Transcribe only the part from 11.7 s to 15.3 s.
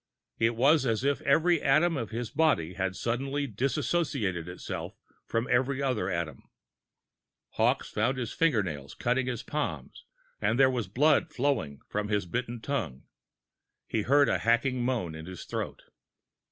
from his bitten tongue. He heard a hacking moan in